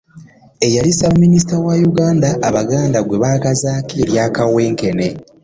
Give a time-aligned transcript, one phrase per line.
[0.75, 5.07] Yali ssaabaminisita wa Uganda, abaganda gwe baakazaako erya Kawenkene